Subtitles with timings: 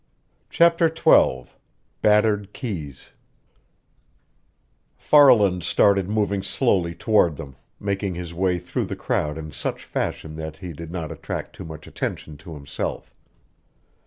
[0.49, 1.43] CHAPTER XII
[2.01, 3.11] BATTERED KEYS
[4.97, 10.37] Farland started moving slowly toward them, making his way through the crowd in such fashion
[10.37, 13.13] that he did not attract too much attention to himself.